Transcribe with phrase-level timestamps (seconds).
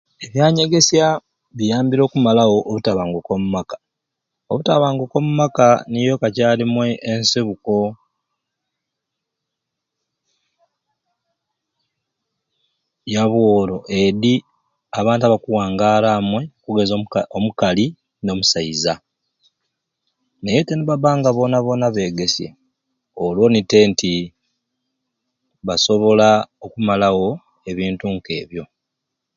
[0.25, 1.05] Ebyanyegesya
[1.57, 3.75] biyambire okumalawo obutabanguko omumaka,
[4.51, 7.75] obutabanguko omumaka niyo kacarumwei ensibuko
[13.13, 14.33] yabworo edi
[14.99, 16.11] abantu akuwangaara
[16.59, 17.85] okugeza omuka omukali
[18.23, 18.93] no musaiza
[20.41, 22.47] nayete nibabbanga bona bon begeesye
[23.23, 24.11] olwoni tte nti
[25.67, 26.29] basobola
[26.65, 27.29] okumalawo
[27.69, 28.63] ebintu nkebyo.